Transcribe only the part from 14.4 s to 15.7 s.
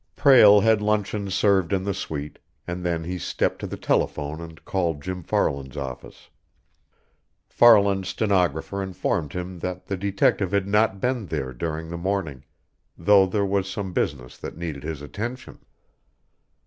needed his attention.